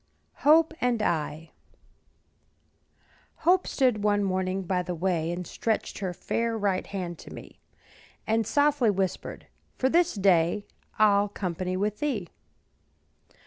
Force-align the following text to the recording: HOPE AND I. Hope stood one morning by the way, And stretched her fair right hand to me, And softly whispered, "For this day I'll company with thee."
HOPE 0.37 0.73
AND 0.81 1.03
I. 1.03 1.51
Hope 3.45 3.67
stood 3.67 4.01
one 4.03 4.23
morning 4.23 4.63
by 4.63 4.81
the 4.81 4.95
way, 4.95 5.31
And 5.31 5.45
stretched 5.45 5.99
her 5.99 6.11
fair 6.11 6.57
right 6.57 6.87
hand 6.87 7.19
to 7.19 7.31
me, 7.31 7.59
And 8.25 8.47
softly 8.47 8.89
whispered, 8.89 9.45
"For 9.77 9.89
this 9.89 10.15
day 10.15 10.65
I'll 10.97 11.27
company 11.29 11.77
with 11.77 11.99
thee." 11.99 12.29